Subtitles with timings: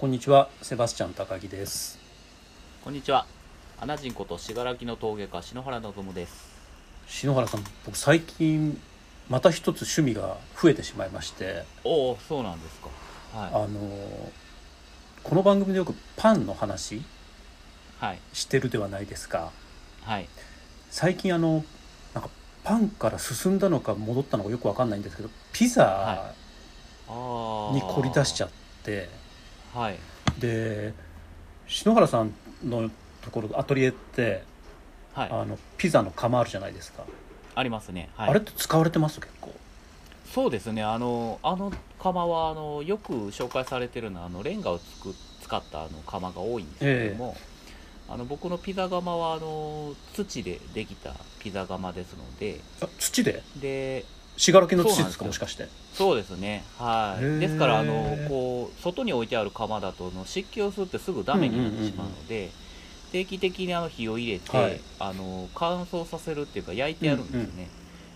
[0.00, 1.98] こんにちは、セバスチャン高木です。
[2.82, 3.26] こんにちは。
[3.78, 6.48] アナ人こと信楽の陶芸家篠原望です。
[7.06, 8.80] 篠原さん、僕最近
[9.28, 12.88] また一つ趣味が増えてしまいまして、おお、そうなんですか。
[13.34, 13.78] あはの
[15.22, 17.02] この番組でよくパンの話い。
[17.98, 18.18] はい。
[18.32, 19.50] してるではないですか。
[20.04, 20.26] はい。
[20.88, 21.62] 最近あの
[22.14, 22.30] なんか
[22.64, 26.32] パンから進んだのか戻ったのかよくわかんないんですけど、ピザ
[27.06, 27.74] ああ。
[27.74, 29.08] に凝り出しちゃっって、はい。
[30.38, 30.92] で
[31.66, 32.32] 篠原さん
[32.64, 32.90] の
[33.22, 34.42] ところアトリエって、
[35.14, 35.28] はい。
[35.30, 37.04] あのピザの窯あるじゃないですか。
[37.54, 38.10] ありますね。
[38.14, 38.30] はい。
[38.30, 39.20] あれって使われてます？
[39.20, 39.52] 結構。
[40.32, 40.82] そうですね。
[40.82, 47.36] あの、あの窯は、あの、よく紹介されてるのは、あの、レンガをつく使ったあの窯が多いんですけども、
[48.08, 53.42] あの僕のピザ窯はあの土でできたピザ窯ですのであ土で？
[53.60, 54.04] で
[54.40, 55.26] 信楽の土ですすよ。
[55.26, 55.68] もしかして。
[55.92, 56.64] そうですね。
[56.78, 57.22] はい。
[57.40, 62.50] ですからあのこう外に置いてある窯だとあの湿気を吸ってすぐダメになってしまうので、
[63.12, 64.80] 定期的にあの火を入れて、はい。
[64.98, 67.56] あの乾燥させるっていうか焼いてやるんですね、うんうん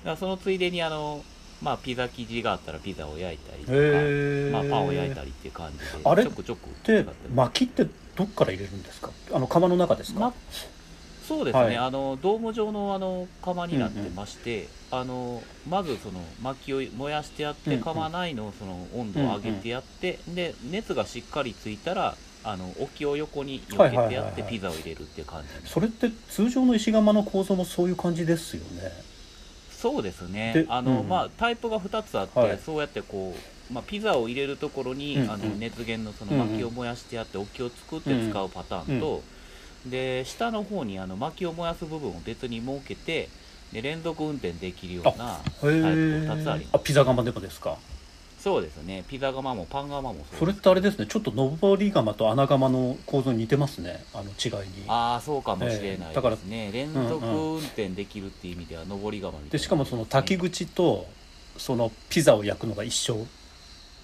[0.05, 1.25] だからそのついでにあの、
[1.63, 3.79] まあ、ピザ生地があったらピザを焼いたりとか、
[4.53, 6.25] まあ、パンを焼いたりっていう感じであれ？
[6.25, 9.11] ちょくちょくって薪ってどっから入れるんですか？
[9.33, 10.35] あの窯の中ですか、ま
[11.27, 11.77] そうですね、はい。
[11.77, 17.83] あのドーム状のあの窯になってまして、あのまずその薪を燃やしてやって、うんうん。
[17.83, 28.93] 窯内のその温度を上げてやって、で熱がしっかりついたらあの沖を横に避けてやってピザを入れるっていう感じ、それって通常の石窯の構造もそういう感じですよね。
[29.85, 32.59] そうですでねあの、うんまあ、タイプが2つあって、はい。
[32.59, 33.35] そうやってこ
[33.71, 35.31] う、まあ、ピザを入れるところに、うんうん。
[35.31, 36.53] あの熱源のそのうんうん。
[36.53, 39.23] 薪を燃やしてやって沖を作って使うパターンと、
[39.87, 43.29] で下の方にあの薪を燃やす部分を別に設けて
[43.73, 46.77] で連続運転できるようなへタイプ2つあります。
[46.77, 47.77] あピザ窯でもですか？
[48.39, 49.05] そうですね。
[49.09, 51.07] ピザ窯もパン窯もそそれってあれですね。
[51.07, 54.05] ちょっと上り窯と穴窯の構造に似てますね。
[54.13, 54.85] あの違いに。
[54.87, 59.51] ああそうかもしれないええだからですね、連続運転できるっていう意味では上り窯みたいな。
[59.51, 61.07] でしかもその炊き口と
[61.57, 63.27] そのピザを焼くのが一緒、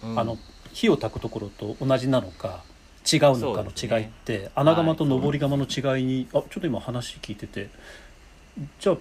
[0.05, 0.19] うん。
[0.19, 0.39] あの
[0.73, 2.63] 火を炊くところと同じなのか
[3.13, 7.69] 違うのかの違いって、穴窯と上り窯の違いに、あちょっと今話聞いてて。
[8.79, 8.97] じゃあ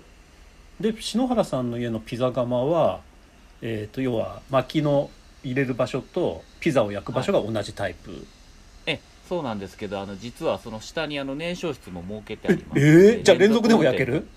[0.80, 3.02] で篠原さんの家のピザ窯は、
[3.62, 5.10] えー、と要は薪の
[5.44, 8.26] 入れる場所とピザを焼く場所が同じタイプ、
[8.86, 12.80] えそうなんですけどあの実はその下にあの燃焼室も設けてあります。
[12.80, 13.24] えー？
[13.24, 14.28] じゃあ連続でも焼ける？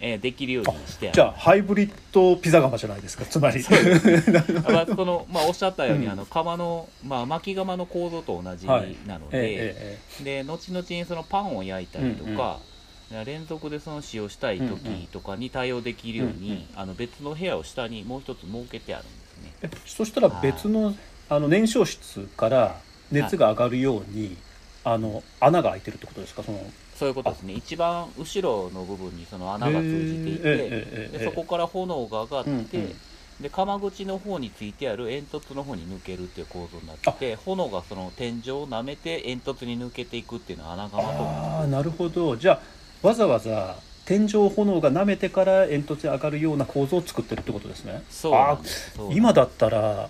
[0.00, 3.24] えーできるようにしてじゃあハイブリッドピザ窯じゃないですか？
[3.24, 3.62] つまり。
[3.62, 4.42] そうですね。
[4.68, 6.12] まあそのまあ、おっしゃったように、うん。
[6.12, 8.96] あの窯の、まあ、巻き窯の構造と同じなはい。
[9.06, 9.38] ので、
[9.78, 12.58] ええで後々にそのパンを焼いたりとか、
[13.24, 16.66] 連続でその使用したい時とかに対応できるように、うんうん。
[16.74, 19.52] あの別の部屋を下にもう一つ設けてあるんですね。
[19.62, 20.94] ええそしたら別の
[21.28, 24.36] あの燃焼室から熱が上がるように、
[24.84, 26.42] あの穴が開いてるってことですか？
[26.42, 26.58] その
[26.94, 27.54] そういうことですね。
[27.54, 32.96] 一番後ろの部分にその穴がついていて、ええええええでそこから炎が上がって、うんうん。
[33.40, 42.36] で窯口の方についてある煙突の方に抜けるっていう構造になってて炎がその天井を舐めて煙突に抜けていくっていうのは穴窯とああなるほど。
[42.36, 48.04] じゃあわざわざ天井炎が舐めてから煙突に上がるような構造を作ってるってことですね。
[48.08, 48.96] そうです。
[49.10, 50.08] 今だったら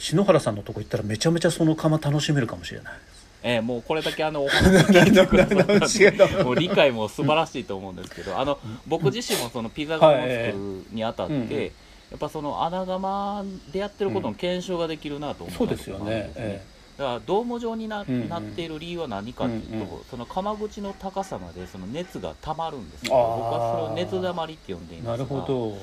[0.00, 2.94] 篠原さんのとこ行ったらめちゃめちゃその窯楽しめるかもしれない
[3.42, 5.86] えーもうこれだけあのお話聞いてくださった。
[5.86, 11.52] ん違うでもう理解も素晴らしいと思うんですけどあの僕自身もそのピザ窯を作るにあたって、はいうん。
[11.52, 11.70] うん
[12.10, 16.64] やっぱその穴窯でやってることの検証ができるなと思ったそうですよね、え
[16.96, 18.28] だからドーム状にな,、うんうん。
[18.28, 20.04] なっている理由は何かっていうと、うんうん。
[20.10, 23.12] その窯口の高さまでその熱が溜まるんですよ。
[23.12, 25.78] 僕はそれを熱溜まりって呼んでいえますがなるほど。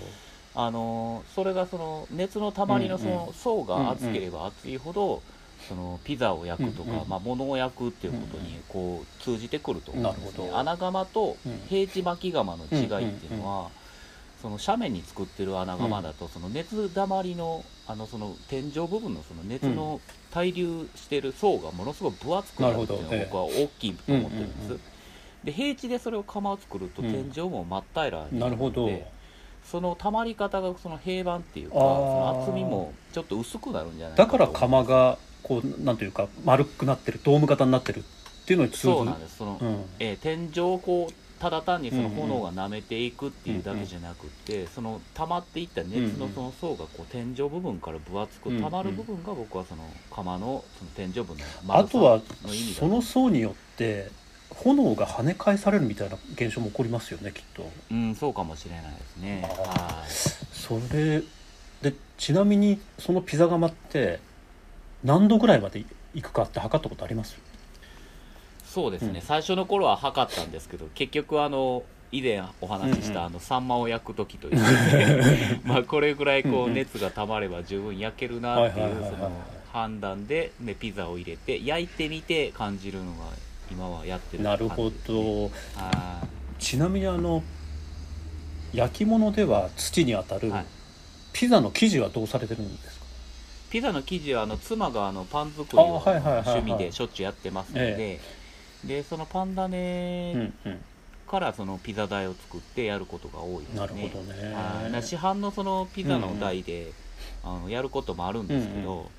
[0.55, 5.21] あのそれがその熱の溜まりのその層が厚ければ厚いほど、
[5.67, 7.09] そのピザを焼くとか、うんうん。
[7.09, 10.49] まあ、物を焼くっていうことにこう通じてくると思うんですね。
[10.53, 11.61] 穴窯とうん。
[11.67, 13.69] 平地巻き窯の違いっていうのは、
[14.41, 19.99] その斜面に作ってる穴窯だとその熱溜まりのあのその天井部分のその熱の
[20.31, 23.41] 滞留してる層がものすごい分厚くなるっていうのなるほど。
[23.41, 24.79] が僕は大きいと思ってるんです、うんうんうん。
[25.45, 27.11] で平地でそれを窯を作るとうん。
[27.11, 28.85] 天井も真っ平らになるほど。
[28.85, 29.11] で
[29.63, 38.01] その溜まり方がその平板っていうかあそーの厚みもちょっと薄くなるんじゃないだから窯がこうなんというか丸くなってるドーム型になってるっ
[38.45, 38.93] ていうのに通ずる？
[38.95, 39.37] そうなんです。
[39.37, 39.85] その、うん。
[39.99, 52.21] えー天井をこうただ単にその炎が舐めていくっていうだけじゃなくて、その溜まっていった熱のその層がこう天井部分から分厚く溜まる部分が僕はその窯のその天井部のあとは
[52.79, 54.09] その層によって
[54.49, 57.69] 炎が跳ね返されるみたいな現象も起こりますよねきっと。
[57.91, 59.45] うんそうかもしれないですね。
[59.45, 60.09] あはい。
[60.09, 61.21] それ
[61.81, 64.19] でちなみにそのピザ窯って
[65.05, 67.37] 何度ぐらいまでいくかって測ったことあります？
[68.65, 69.21] そうですね、うん。
[69.21, 73.13] 最初の頃は測ったんですけど結局あの以前お話ししうんうん。
[73.13, 79.31] たあのサンマを焼く時と一緒でまあこれぐらいこう熱がたまれば十分焼けるなっていうその
[79.71, 83.25] 判断でねピザを入れて焼いてみて感じるのが
[83.71, 85.45] 今はやってるなるほど。
[85.75, 86.23] は
[86.57, 87.43] ちなみにあの
[88.73, 90.65] 焼き物では土に当たる、いはい。
[91.33, 92.94] ピザの生地はどうされてるんですか？
[93.75, 98.21] ピザの生地はあの妻があのパン作りを趣味でしょっちゅうやってますので、
[98.85, 100.79] でそのパンう種んうん
[101.27, 104.11] からそのピザ台を作ってやることが多いですね。
[104.91, 105.01] ね。
[105.01, 106.93] 市販のそのピザの台で、
[107.43, 109.09] あのやることもあるんですけど、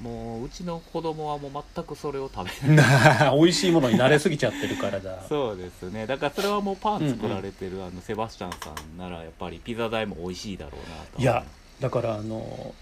[0.00, 3.38] もううちの子供はもう全くそれを食べない。
[3.38, 5.22] 美味しいものに慣れすぎちゃってるからだ。
[5.28, 6.08] そうですね。
[6.08, 11.22] だからそれはもうパン作られてる、あのセバスチャンさんならやっぱりピザ台も美味しいだろうなと。
[11.22, 11.44] いや
[11.78, 12.74] だからあの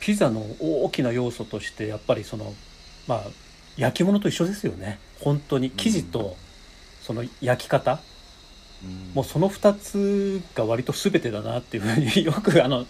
[0.00, 2.54] ピザの大きな要素としてやっぱりその
[3.06, 3.22] まあ
[3.76, 4.98] 焼き物と一緒ですよね。
[5.20, 5.70] 本当に。
[5.70, 6.36] 生地と
[7.02, 8.00] その焼き方、
[8.84, 9.12] うん。
[9.14, 12.86] もうその2つが割と全てだなっていうふうに よくあの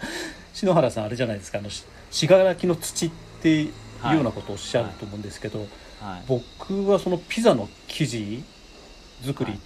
[0.54, 1.58] 篠原さんあれじゃないですか。
[1.58, 3.10] あのし信楽の土っ
[3.42, 5.66] ていうようなことをおっしゃると思うんですけど、
[6.00, 6.22] はい。
[6.26, 8.42] 僕はそのピザの生地
[9.24, 9.56] 作りっ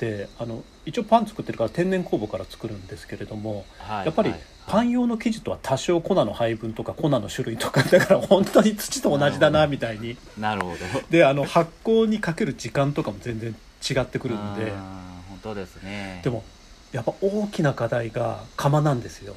[0.00, 10.16] て、あの一応パン作ってるから天然酵母から作るんですけれどもはいやっぱりはいパン用の生地とは多少粉の配分とか粉の種類とか だから本当に土と同じだなみたいに。
[10.38, 10.76] なるほど。
[11.10, 14.62] であの発酵にかける時間とかも全然違ってくるんで。
[14.62, 15.00] うん
[15.30, 16.20] 本当ですね。
[16.22, 16.44] でも
[16.92, 19.34] やっぱ大きな課題が釜なんですよ。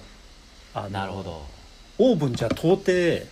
[0.76, 1.42] あのなるほど。
[1.98, 3.26] オーブンじゃ到底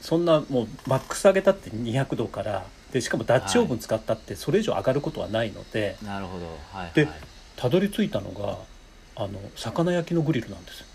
[0.00, 2.66] そんなもうマックス上げたって200度から
[2.96, 6.46] でしかもダッチオーブン使ったってそれ以上上がることはないので、なるほど。
[6.72, 7.14] はいではい。
[7.54, 8.56] たどり着いたのが
[9.16, 10.80] あの魚焼きのグリルなんです。
[10.80, 10.86] よ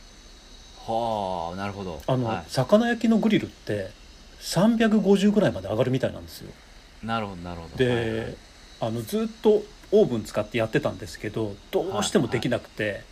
[0.88, 2.01] はあなるほど。
[2.07, 3.92] あの、は魚焼きのグリルって
[4.39, 6.50] 350ぐらいまで上がるみたいなんですよ。
[7.03, 7.77] い、なるほどなるほど。
[7.77, 8.36] で、
[8.80, 9.62] あのずっと
[9.92, 13.04] オーブン使ってやってたんですけどどうしてもできなくて、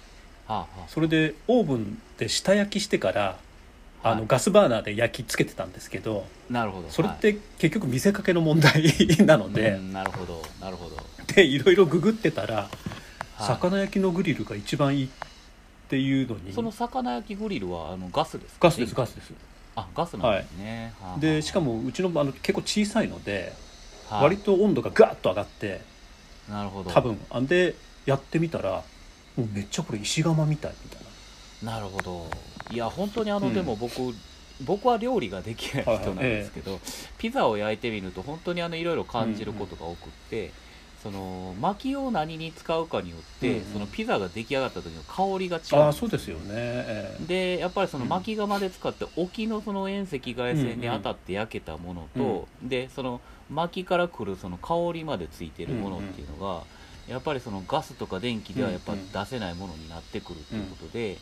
[0.47, 3.37] はあはそれでオーブンで下焼きしてから
[4.03, 4.25] あのはい。
[4.27, 6.89] ガスバーナーで焼きつけてたんですけどあなるほど。
[6.89, 8.83] それって結局見せかけの問題
[9.25, 10.41] なのはいでう、んなるほど。
[10.61, 10.97] なるほど。
[11.33, 12.69] でいろいろググってたら、は
[13.43, 13.43] い。
[13.45, 15.09] 魚焼きのグリルが一番いいっ
[15.89, 16.53] ていうのに。
[16.53, 19.33] その魚焼きグリルはあのガスですかガスですガスです。
[19.75, 21.19] あガスなんですね、はあはあ。
[21.19, 23.53] でしかもうちのあの結構小さいので
[24.09, 24.23] はい。
[24.23, 25.81] 割と温度がガーッと上がって
[26.49, 26.89] なるほど。
[26.89, 27.19] 多分。
[27.29, 27.75] あんで
[28.05, 28.83] やってみたら
[29.35, 31.01] もうめっちゃこれ石窯みたいみたい
[31.63, 31.73] な。
[31.73, 32.29] なるほど
[32.71, 33.53] いや本当にあの、うん。
[33.53, 34.13] でも僕
[34.61, 36.79] 僕は料理ができない人なんですけど、
[37.17, 40.51] ピザを焼いてみると本当にあのいろいろ感じることが多くって、
[41.01, 43.63] その薪を何に使うかによって、うんうん。
[43.73, 47.25] そのピザが出来上がった時の香りが違ああうんそうですよね、ええ。
[47.55, 56.63] でやっぱりその薪窯で使って沖のその遠赤外線にうんうん当たって焼けたものと、でその薪から来るその香りまでついてるものっていうのが、
[57.07, 61.17] やっぱりそのガスとか電気ではやっぱ出せないものになってくるっていうことで、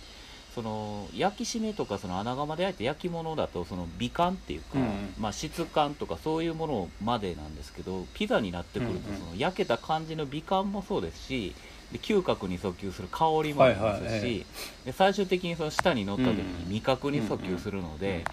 [0.58, 4.90] その焼き締めとかその穴窯で焼いた焼き物だとその美感っていうか、うんうん。
[5.20, 11.54] まあ、質感とかそういうものまでなんですけどピザになってくるとその焼けた感じの美感もそうですし
[11.92, 14.46] で嗅覚に訴求する香りもありますし、はいはいえ
[14.88, 18.24] で最終的にその舌に乗った時うんに味覚に訴求するので、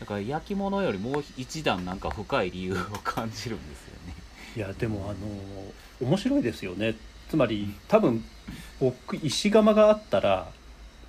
[0.00, 4.14] だから焼き物よりもう一段なんか深い理由を感じるんですよね。
[4.54, 6.94] いやでもあの面白いですよね。
[7.30, 8.22] つまり多分
[8.78, 10.48] 僕石窯があったら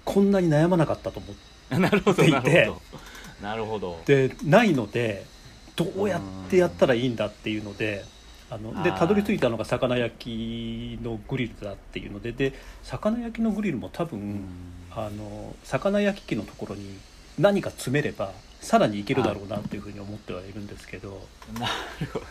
[0.05, 1.35] こんなに悩まなかったと思っ
[1.79, 2.81] なるほどっていて なるほど。
[3.41, 4.01] なるほど。
[4.05, 5.25] てないので
[5.75, 8.05] どうやってやったらいいんだっていうので
[8.49, 12.53] あのではいたどり着いたのが魚焼きのグリルだっていうのでで
[12.83, 14.45] 魚焼きのグリルも多分、うん。
[14.93, 16.97] あの魚焼き器のところに
[17.39, 21.27] 何か詰めればさらにいけるだろうなっていうふうに思ってはいるんですけど、
[21.59, 21.65] な
[21.99, 22.25] るほど。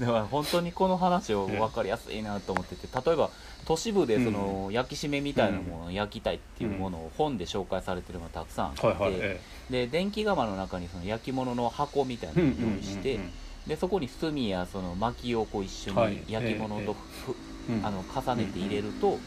[0.00, 3.30] だから本当にこの話を分かりやすいなと思ってて例えば
[3.66, 9.12] 都市部でその焼き締めみたいなものを焼きたいっていうものを本で紹介されてるのがたくさんあって、はいはい。
[9.18, 13.20] えで電気窯の中にその焼き物の箱みたいなのを用意して、
[13.66, 16.12] でそこに炭やその薪をこう一緒はい。
[16.12, 17.32] に焼き物とふ、
[17.68, 19.18] えうんあの重ねて入れると、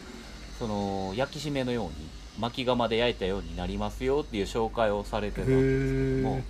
[0.58, 1.92] その焼き締めのように
[2.40, 6.16] 薪窯で焼いたようになりますよっていう紹介をされてるわけです。
[6.16, 6.42] けどもへ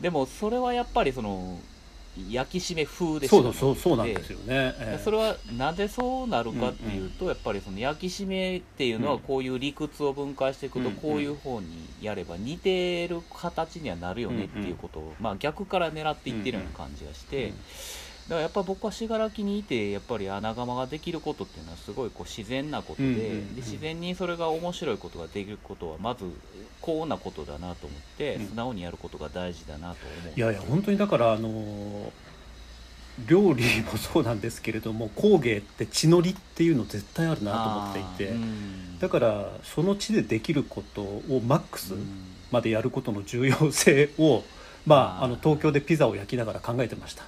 [0.00, 1.58] でもそれはやっぱりその
[2.28, 4.96] 焼き締め風でしょそそうそうなんですよね、ええ。
[4.98, 9.20] でそれはなぜそうなるかっていうと、やっぱりその焼き締めっていうのはうん。
[9.20, 17.54] こういう理屈を分解していくとうんこういう方にやれば似てる形にはなるよねっていうことを、まあ、逆から狙っていってるような感じがして、
[18.28, 23.54] からやっぱ僕は信楽にいてやっぱり穴窯ができることっていうのはすごいこう自然なことで,、うんうんうん。
[23.54, 26.24] で自然にそれが面白いことができることはまず
[26.80, 28.48] 幸運なことだなと思って、うん。
[28.48, 30.38] 素直にやることが大事だなと思う。
[30.38, 32.10] いやいや本当にだからあのー
[33.28, 38.98] 料理もそうなんですけれども工芸って地の利っていうの絶対あるなと思っていて、うん。
[38.98, 42.06] だからその地でできることをマックスうん。
[42.50, 44.42] までやることの重要性を、
[44.84, 47.24] まあ、あの東京でピザを焼きながら考えてました。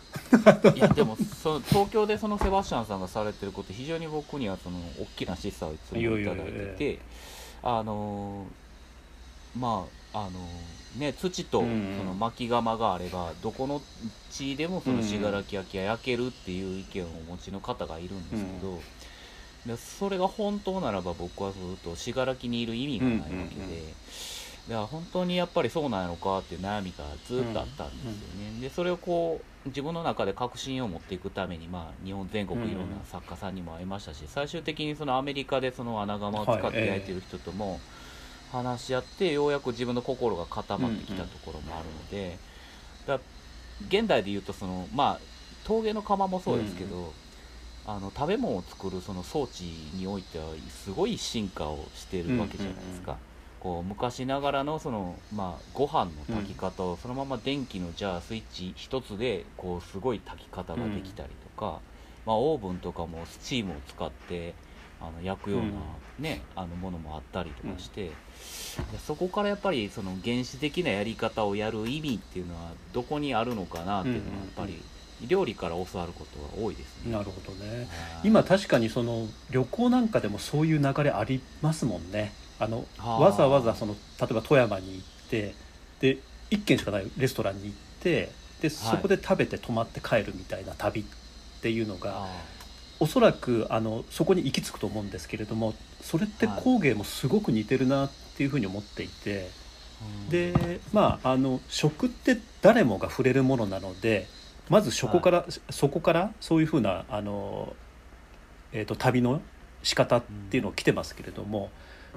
[0.71, 6.99] いやでもその東京でそのセバスチャンさんがされてること非常に僕にはその大きな示唆をいつもいただいてて
[7.63, 8.47] あの
[9.57, 10.31] まああの
[10.99, 11.99] ね土とそうん。
[12.05, 13.81] の薪窯があればどこの
[14.31, 18.81] 地でもその信楽焼きが焼けるっていう意見をお持ちの方がいるんですけど、
[19.67, 23.95] でそれが本当ならば僕はずっと信楽にいる意味がないわけで、
[24.69, 37.81] うんうんうんだから本当にやっぱりそうなんやろかっていう悩みがずっとあったんですよね、でそれをこう自分の中で確信を持っていくために、まあ、日本全国いろんな作家さんにも会いましたし、最終的にそのアメリカでその穴窯を使って焼いてる人とも
[38.53, 42.39] 話し合って、ようやく自分の心が固まってきたところもあるので、
[43.07, 43.21] だ
[43.89, 45.21] 現代で言うとその、まあ、
[45.67, 47.13] 陶芸の窯もそうですけど、
[47.87, 53.13] あの食べ物を作るその装置においてはすごい進化をしているわけじゃないですか。
[53.13, 53.34] うん
[53.65, 61.81] こう昔ながらのその、まあ、ご飯の炊き方をそのまま電気のじゃあスイッチ一つでこうすごい炊き方ができたりとか、
[62.27, 64.53] まあ、オーブンとかもスチームを使って
[65.01, 65.69] あの焼くような、
[66.19, 68.13] ねあのものもあったりとかして、で
[69.05, 74.81] そこからやっぱりその原始的なやり方をやる意味っていうのはどこにあるのかなっていうのはやっぱり
[75.27, 77.13] 料理から教わることが多いですね。
[77.13, 77.79] なるほどね。
[77.79, 77.87] はい。
[78.25, 83.21] 今確かにその旅行なんかでもそういう流れありますもんねあのはあ。
[83.21, 85.55] わざわざその例えば富山に行って
[86.01, 86.19] で
[86.51, 88.31] 1軒しかないレストランに行って
[88.61, 91.05] でそこで食べて泊まって帰るみたいな旅っ
[91.61, 92.29] ていうのが、あ。
[93.01, 96.63] おそらくあのそこに行き着くと思うんですけれどもそれってはい。
[96.63, 100.29] 工芸もすごく似てるなっていうふうに思っていて、ーうん。
[100.29, 104.29] でまああの食って誰もが触れるものなので
[104.71, 107.75] まずそこから、そこからそういうふうなあの、
[108.73, 109.43] えー、と旅の
[109.83, 111.71] 仕方っていうのを来てますけれども、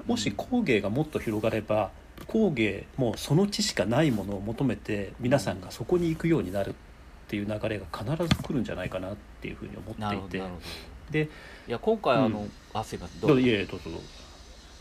[0.06, 1.90] もし工芸がもっと広がれば
[2.26, 6.74] 工芸もその地しかないものを求めて皆さんがそこに行くようになるっ
[7.28, 10.42] ていう流れが必ず来るんじゃないかなっていうふうに思っていて。
[11.10, 11.28] で
[11.66, 12.50] いや今回あの、うん。
[12.74, 13.40] あすいませんどうぞ。
[13.40, 13.90] いえどうぞ。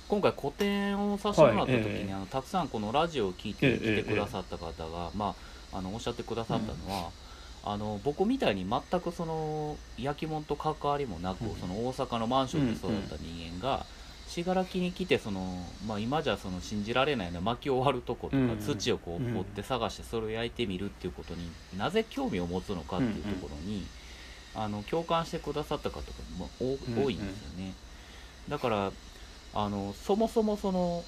[0.08, 2.14] 今回個展をさせてもらった時に、はいええ。
[2.14, 5.36] あのたくさんこのラジオを聞いてええ来てくださった方が、ま
[5.72, 7.12] あ、あのおっしゃってくださったのは、
[7.66, 11.56] あの僕みたいに全くその焼き物と関わりもなく、うん。
[11.56, 13.86] その大阪のマンションで育った人間が
[14.28, 18.60] 信楽に来てその、まあ、今じゃその信じられないような薪を割るとことか、うんうん。
[18.60, 23.86] 土をこううん掘って探してそれを焼いてみるっていうことになぜ興味を持つのかっていうところに、
[24.54, 26.06] あの共感してくださった方が
[26.38, 27.74] も多いんですよね。
[28.50, 28.92] だから
[29.54, 31.04] あのそもそもその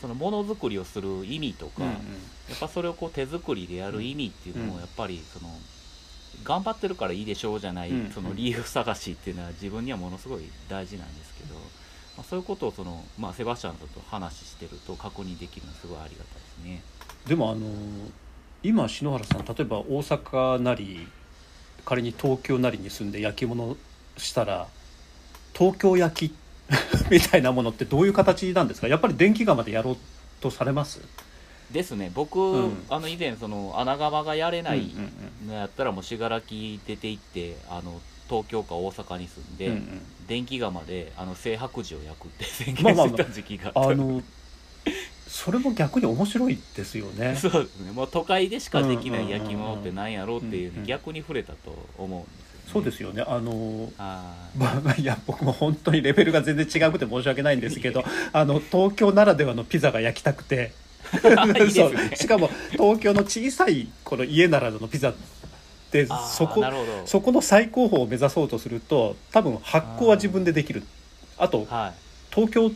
[0.00, 1.94] そのものづくりをする意味とか、うんうん。
[1.94, 1.98] や
[2.54, 4.70] っぱそれをこう手作りでやる意味っていうのうん。
[4.70, 5.50] もやっぱりその
[6.42, 8.10] 頑張ってるからいいでしょうじゃない、うん。
[8.10, 11.54] その理由探しっていうのは自分にはものすごい大事なんですけど、
[12.16, 16.82] まあ、そういうことをその、まあ、セバスチャンさんと話してると確認できるのはすごいありがたいですね。
[17.26, 17.66] でもあの
[18.62, 21.06] 今篠原さん例えば大阪なり
[21.84, 23.76] 仮に東京なりに住んで焼き物
[24.16, 24.68] したら
[25.52, 26.34] 東京焼き
[27.10, 28.88] みたいなものってどういう形なんですか？
[28.88, 29.96] やっぱり電気窯でやろう
[30.40, 31.00] とされます？
[31.72, 32.10] ですね。
[32.14, 32.84] 僕、うん。
[32.88, 34.90] あの以前その穴窯がやれない
[35.46, 40.02] のやったらもう信楽出て行ってあの東京か大阪に住んで、うんうん。
[40.26, 43.06] 電気窯であの青白磁を焼くって宣まあまあ。
[43.08, 44.22] 言してた時期があった、あの
[45.26, 47.36] それも逆に面白いですよね。
[47.40, 47.92] そうですね。
[47.92, 53.22] もう都会でしかできない焼き物ってなんやろうっていうね逆に触れたと思うんですそうですよね。
[53.26, 60.72] あのあまあ、いや僕も本当にレベルが全然違くて申し訳ないんですけど あの東京ならではのピザが焼きたくて。
[61.12, 61.14] ー
[61.68, 62.16] いいね。
[62.16, 65.12] しかも東京の小さいこの家ならでのピザ
[65.94, 66.64] でそこ
[67.06, 70.82] そこの最高峰を目指そうとすると多分発酵は自分でできる。
[71.38, 71.92] あとはい。
[72.34, 72.72] 東京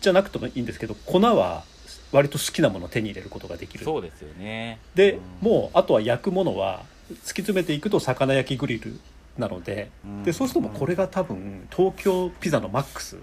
[0.00, 1.64] じゃなくてもいいんですけど粉は
[2.12, 3.84] 割と好きなものを手に入れることができる。
[3.84, 4.78] そうですよね。
[4.94, 5.48] で、うん。
[5.50, 8.98] もうあとは焼くものは突き詰めていくと魚焼きグリル
[9.36, 10.22] なのでうん。
[10.24, 13.18] でそうするともうこれが多分東京ピザのマックス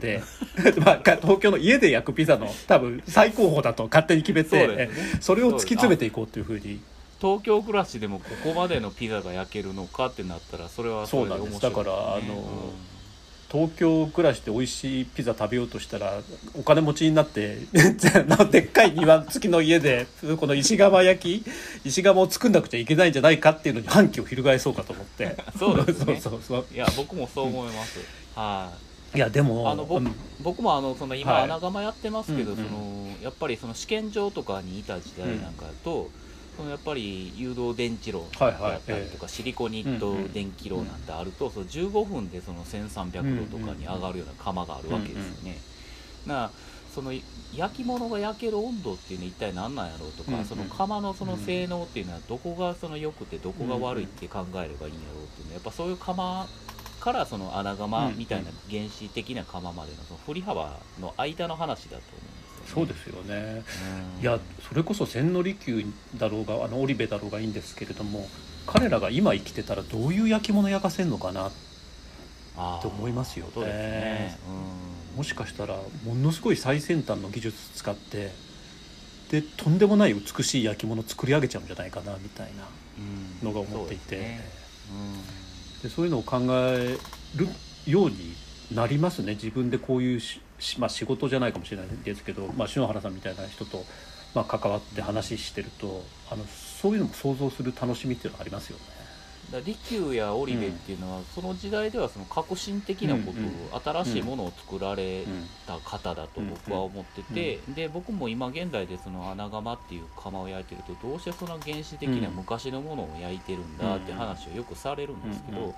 [0.00, 0.22] で、
[0.84, 5.18] まあ、か東京の家で焼くピザの多分最高峰だと勝手に決めてですね。
[5.20, 6.80] それを突き詰めていこうというふうに
[7.20, 11.62] 東京暮らしでもここまでのピザが焼けるのかってなったらそれはそれで面白いそうなんです。
[11.62, 12.98] だからあのうん。
[13.50, 16.20] 東京暮らしで美味しいピザ食べようとしたら
[16.54, 17.56] お金持ちになって
[18.52, 20.06] でっかい庭付きの家で
[20.38, 21.50] この石窯焼き
[21.82, 25.34] 石窯を作んなくちゃいけないんじゃないかっていうのに反旗を翻そうかと思って。
[25.58, 26.20] そうですね。
[26.20, 26.66] そうそうそう。
[26.74, 28.00] いや僕もそう思います、
[28.34, 28.70] は
[29.14, 29.16] い。
[29.16, 29.20] い。
[29.20, 30.14] やでもあの僕,、うん。
[30.42, 31.44] 僕もあのその今はい。
[31.44, 32.66] 穴窯やってますけど、うんうん。
[32.66, 36.10] そのやっぱりその試験場とかにいた時代なんかだと、
[36.58, 45.56] そのやっぱり誘導電池炉だったりとか、シリコニット電気炉なんてあると、その15分でその1300度とかに上がるような窯があるわけですよね。
[46.26, 46.50] な
[46.92, 47.12] その
[47.54, 56.48] 焼き物が焼ける温度っていうのは一体何なんやろうとか、その窯のその性能っていうのはどこがその良くてどこが悪いって考えればいいんやろうっていうのはやっぱそういう窯
[56.98, 62.47] からその穴窯みたいな原始的な窯までのその振り幅の間の話だと思うんで。
[62.72, 63.62] そうですよね。
[64.16, 64.22] うん。
[64.22, 65.84] いやそれこそ千利休
[66.16, 68.28] だろうがあの織部だろうがいいんですけれども
[68.66, 71.50] 彼らが今生きてたらどういう焼き物焼かせんのかな
[72.56, 72.82] あー。
[72.82, 73.62] と思いますよね。
[73.66, 74.38] ね。
[75.14, 75.16] うん。
[75.18, 78.30] もしかしたらものすごい最先端の技術使って
[79.30, 82.64] でとんでもない美しい焼き物作り上げちゃうんじゃないかなみたいな
[83.42, 83.46] うん。
[83.48, 84.08] のが思っていて。
[84.08, 84.44] そうですね。
[85.82, 86.98] でそういうのを考え
[87.36, 87.48] る
[87.86, 88.34] ように
[88.72, 89.34] なりますね。
[89.34, 90.20] 自分でこういう
[90.78, 93.84] まあ、仕事じゃないかもしれないですけど、まあ、篠原さんみたいな人と、
[94.34, 98.98] まあ、関わって話してるとあのそういうのも想像する楽しみっていうのがありますよね。
[99.50, 104.04] だ利休や織部っていうのは、その時代ではその革新的なことを、うんうん。
[104.04, 112.34] 新しいものを作られうんた方だと僕は思ってて、で僕も今現代でその穴窯っていう窯を焼いてるとどうしてその原始的なうん。
[112.34, 115.74] 昔のものを焼いてるんだって話をよくされるんですけど、うんうん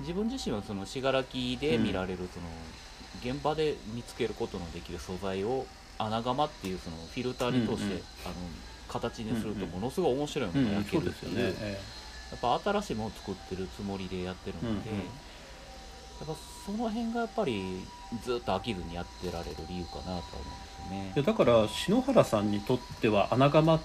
[0.00, 2.46] 自分自身はその信楽で見られるその
[3.24, 5.66] 現場で見つけることのできる素材を
[5.98, 8.34] 穴窯っていうそのフィルターに通して、うんうんあの
[8.86, 11.34] 形にするとものすごい面白いものが焼けそうるっていう。
[11.34, 11.56] ですよね。
[11.62, 11.80] え
[12.30, 15.04] やっぱ新しいものを作ってるつもりでやってるので、うんうん
[16.20, 17.80] やっぱその辺がやっぱり
[18.22, 23.80] ずっと飽きずにやってられる理由かなとは思うんですよねえいやだから篠原さんにとっては穴窯っ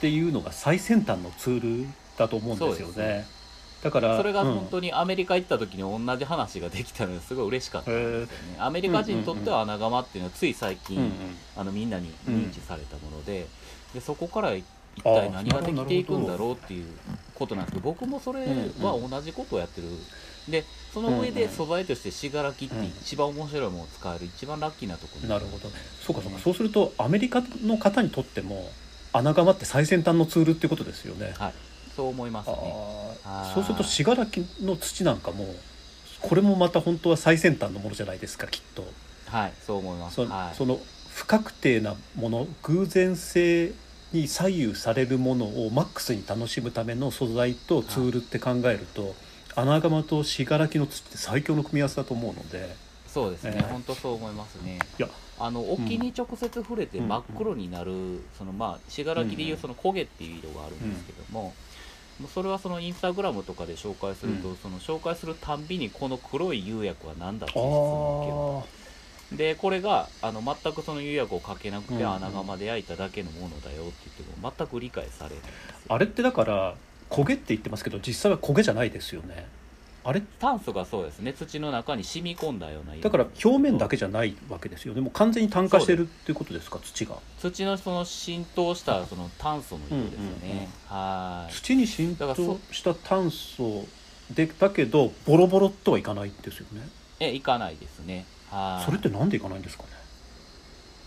[0.00, 3.26] ていうのが最先端のツールだと思うんですよね。
[3.82, 4.54] だからそれがうん。
[4.54, 8.56] 本当にアメリカ行った時に同じ話ができたのですごい嬉しかったんですよね。
[8.58, 11.12] アメリカ人にとっては穴窯っていうのはつい最近、うんうん。
[11.56, 13.46] あのみんなに認知されたもので,、
[13.94, 14.64] でそこから一
[15.02, 16.86] 体何ができていくんだろうっていう
[17.34, 18.46] ことなんですけど僕もそれ
[18.80, 19.88] は同じことをやってる。
[20.48, 22.64] でその上で素材として信楽って
[23.02, 25.22] 一番面白いものを使える一番ラッキーなところ。
[25.22, 25.68] になるほど。
[26.00, 26.38] そうかそうか。
[26.38, 28.70] そうするとアメリカの方にとっても
[29.12, 31.34] 穴窯って最先端のツールってことですよね。
[31.38, 31.54] はい
[31.98, 32.54] そう思いますね。
[33.52, 34.24] そうすると信楽
[34.62, 35.52] の土なんかも
[36.22, 38.86] これもまた本当は最先端のものじゃないですかきっと。
[39.26, 40.14] はいそう思います。
[40.14, 40.56] そ,、はい。
[40.56, 40.78] その
[41.12, 43.72] 不確定なもの偶然性
[44.12, 49.16] に左右されるものをマックスに楽しむための素材とツールって考えると、
[49.56, 52.76] 穴窯と信楽の土って最強の組み合わせだと思うので。
[53.08, 54.78] そうですね、えー本当そう思いますね。
[55.00, 55.08] いや。
[55.40, 59.60] あの沖に直接触れてうん真っ黒になる、そのまあ信楽でいううん。
[59.60, 61.67] その焦げっていう色があるんですけども、もう
[62.26, 64.56] それはそのインスタグラムとかで紹介すると、うん。
[64.56, 72.08] その紹介するたんびにこの黒い釉薬は何だってあ質問をー受けるでこれがあの全くその釉薬をかけなくてうん。
[72.08, 75.38] 穴窯で焼いただけのものだよって言っても全く理解されない
[75.88, 76.74] あれってだから
[77.10, 79.46] 焦げって言ってますけど実際は焦げじゃないですよね
[80.08, 80.22] あれ？
[80.38, 81.34] 炭素がそうですね。
[81.34, 85.02] 土の中に染み込んだような色だから表面だけじゃないわけですよね。
[85.02, 86.78] もう完全に炭化してるっていうことですか？
[86.82, 87.16] 土が。
[87.38, 91.52] 土のその浸透したその炭素の色ですよね、はい。
[91.52, 93.84] 土に浸透した炭素
[94.34, 96.88] でだけどボロボロとはいかないんですよね。
[97.20, 98.24] えいかないですね。
[98.50, 98.84] はい。
[98.86, 99.90] それってなんでいかないんですかね？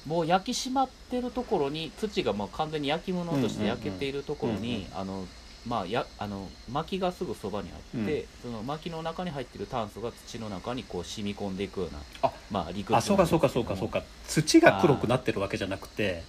[0.06, 5.26] もう焼き締まってるところに土がもう完全に焼き物として焼けているところに、あの
[5.67, 14.04] まあやあの薪がすぐそばにあって、その薪の中に入ってる炭素が土の中にこう染み込んでいくようなあまあ理屈あそうかそうかそうかそうか。
[14.28, 16.24] 土が黒くなってるわけじゃなくて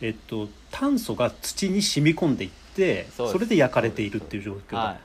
[0.00, 4.98] えっと炭素が土に染み込んでいってそれで焼かれているっていう状況だ、はい、は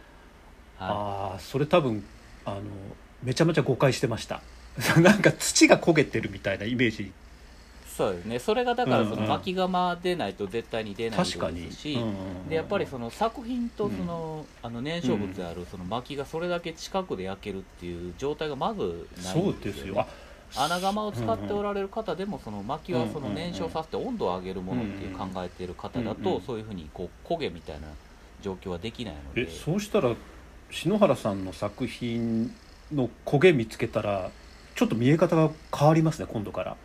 [0.80, 2.04] ああそれ多分
[2.46, 2.62] あの
[3.24, 4.42] めちゃめちゃ誤解してました。
[5.02, 7.12] なんか土が焦げてるみたいなイメージい、
[7.98, 8.38] そうですね。
[8.38, 9.20] それがだからそうんうん。
[9.22, 11.32] の薪窯でないと絶対に出ないです
[11.78, 12.12] し、うんうんう
[12.46, 12.50] ん。
[12.50, 20.00] でやっぱりその作品とその,、あの燃焼物であるその薪がそれだけ近くで焼けるっていう状態がまずないそんですすよ。
[20.00, 20.08] あ
[20.56, 27.88] 穴窯を使っておられる方でもその薪はそのうんうんうん燃焼させて温度を上げるものっていう考えている方だうんうんとそういうふうにこう焦げみたいな
[28.42, 30.16] 状況はできないのえでそうしたら
[30.72, 32.54] 篠原さんの作品
[32.94, 34.30] の焦げ見つけたら
[34.76, 36.78] ちょっと見え方が変わりますね今度から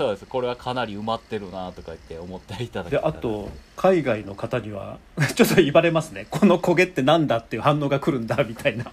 [0.00, 0.24] そうです。
[0.24, 4.98] これはかなり埋まってるなとか言って思っていただけであと海外の方には
[5.36, 6.26] ちょっと言われますね。
[6.30, 8.90] この焦げってなんだっていう反応が来るんだみたいな、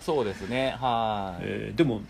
[0.00, 0.76] そうですね。
[0.80, 2.02] はい、えーでも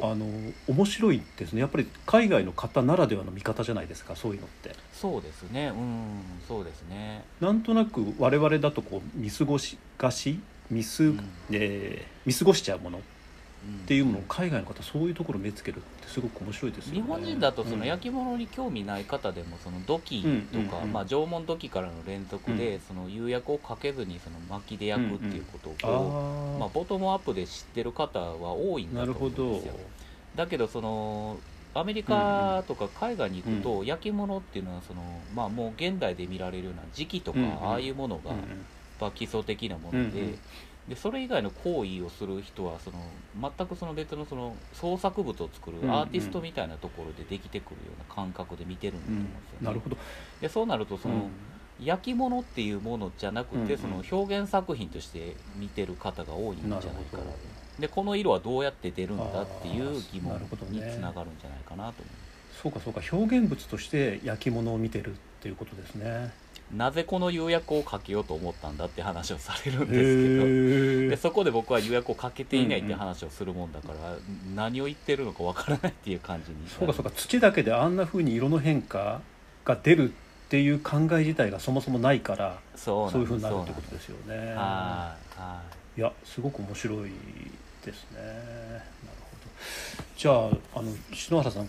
[0.00, 0.24] あの
[0.68, 1.62] 面白いですね。
[1.62, 4.70] やっぱり海外の方ならではの見方じゃないですかそういうのって。
[4.92, 5.72] そうですね。
[5.74, 7.24] うんそうですね。
[7.40, 10.38] なんとなく我々だとこう見過ごしがし
[10.70, 11.20] 見す、うん。
[11.50, 13.00] えー見過ごしちゃうもの
[13.66, 17.00] っうんていうものを海外の方そういうところを目つけるってすごく面白いですよね。
[17.02, 17.86] 日本人だとそのうん。
[17.86, 29.74] 焼き物に興味ない方でもその土器とか、まあ、縄文土器からの連続で、その釉薬をかけずにその薪で焼くっていうことをまあ、ボトムアップで知ってる方は多いんだと思ほどうんですよ。
[30.36, 31.38] だけどその
[31.74, 35.02] アメリカとか海外に行くと焼き物っていうのはその、
[35.34, 38.42] まあ、もう現代で見られるような磁器とか、ああいうものがうんや
[39.06, 40.34] っぱ基礎的なもので,、
[40.88, 42.98] でそれ以外の行為をする人はその
[43.56, 45.94] 全くその別のその創作物を作るうんうん。
[45.94, 49.32] アーティストみたいなところでできてくるような感覚で見てるんだとうん思うん。
[49.32, 49.66] ですよね。
[49.68, 49.96] なるほど。
[50.40, 51.28] でそうなるとその、
[51.82, 57.24] 焼き物っていうものじゃなくて、うんうんその表現作品として見てる方が多いんじゃないかな
[57.78, 60.38] でこの色はどうやって出るんだっていう疑問
[60.70, 62.30] につながるんじゃないかなと思う。
[62.62, 63.00] そうかそうか。
[63.10, 66.34] 表現物として焼き物を見てるっていうことですね
[66.74, 71.08] なぜこの釉薬をかけようと思ったんだって話をされるんへですけど。
[71.10, 74.16] でえそこで僕は釉薬をかけていないって話をするもんだから、
[74.54, 77.10] 何を言ってるのかわからないっていう感じにそうかそうか。
[77.10, 79.20] 土だけであんな風に色の変化
[79.64, 80.12] が出るっ
[80.48, 84.36] ていう考え自体がそもそもないからそうそういう風になるってことですよね。
[84.36, 85.62] はいは
[85.96, 86.00] い。
[86.00, 87.10] やすごく面白い
[87.84, 88.18] ですね。
[88.18, 88.82] なる
[89.20, 89.50] ほど。
[90.16, 91.68] じゃああの篠原さん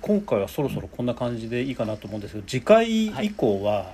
[0.00, 3.92] 今回はそろそろこんな感じでいいかなと思うんですけど次回以降は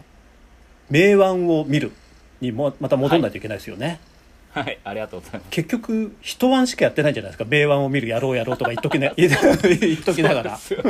[0.91, 1.93] 明暗を見る
[2.41, 4.01] にもまた戻らないといけないですよね、
[4.55, 5.51] い、はい、ありがとうございます。
[5.51, 7.45] 結局一晩しかやってないんじゃないですか。
[7.49, 10.57] 明暗を見るやろうやろうとか言っときな 言っときながら。
[10.57, 10.81] そう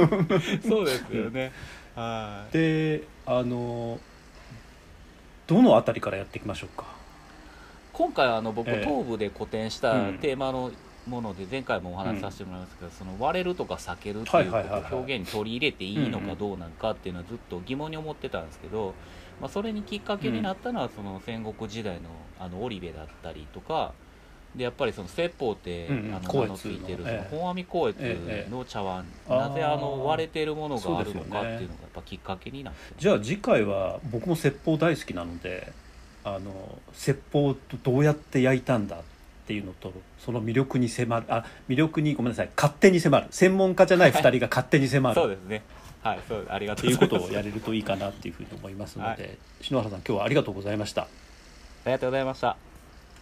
[0.85, 1.53] ですよね。
[1.95, 2.53] はい。
[2.53, 3.99] であの
[5.47, 6.85] どの辺りからやっていきましょうか？
[7.93, 8.85] 今回あの僕、ええ。
[8.87, 10.19] 東部で古典したうん。
[10.19, 10.71] テーマの
[11.09, 18.95] もので前回もお話しさせてもらいますけど、その割れるとか避けるってはいいうことを表現に取り入れていいのかどうなのかっていうのはずっと疑問に思ってたんですけど、
[19.41, 23.93] まあ、それにきっかけになったのはその戦国時代のあの織部だったりとか
[24.55, 26.15] でやっぱりその説法って、うんうん。
[26.15, 32.81] あの名のついてるのそのええ本阿弥光ええ悦の茶碗、あーなぜあの割れてるものがあるのかっていうのがやっぱきっかけになって。
[32.99, 35.73] じゃあ次回は僕も説法大好きなので
[36.25, 39.03] あの説法とどうやって焼いたんだ
[39.49, 43.29] っていうのとその魅力に迫るあ魅力にごめんなさい勝手に迫る。
[43.31, 45.15] 専門家じゃない2人が勝手に迫る。
[45.15, 45.63] そうですね。
[46.03, 49.39] はいそうありがとういうことをやれるといいかなっていうふうに思いますので、はい。
[49.63, 51.03] 篠原さん今日はありがとうございました。
[51.05, 51.07] あ
[51.87, 52.68] りがとうございました